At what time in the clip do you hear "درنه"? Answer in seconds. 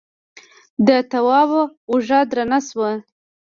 2.29-2.59